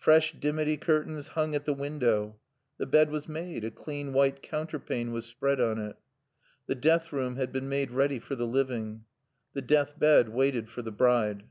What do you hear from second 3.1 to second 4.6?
was made, a clean white